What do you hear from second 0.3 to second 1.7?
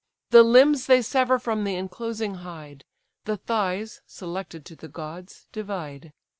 The limbs they sever from